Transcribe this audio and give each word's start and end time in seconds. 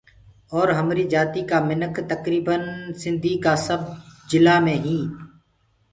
اور 0.55 0.67
همريٚ 0.77 1.09
جآتيٚ 1.13 1.47
ڪآ 1.49 1.57
مِنک 1.69 1.95
تڪرٚڦن 2.09 2.61
سنڌي 3.01 3.33
ڪآ 3.43 3.53
سب 3.65 3.81
جِلآ 4.29 4.55
مي 4.65 4.75
هينٚ 4.83 5.05